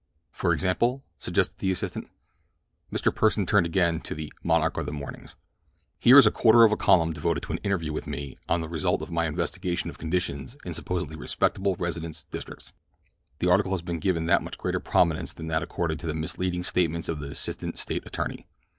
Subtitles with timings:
[0.31, 2.09] "For example?" suggested the assistant.
[2.91, 3.13] Mr.
[3.13, 5.35] Pursen turned again to the "Monarch of the Mornings."
[5.99, 8.67] "Here is a quarter of a column devoted to an interview with me on the
[8.67, 12.73] result of my investigation of conditions in supposedly respectable residence districts.
[13.37, 17.07] The article has been given much greater prominence than that accorded to the misleading statements
[17.07, 18.47] of the assistant State attorney.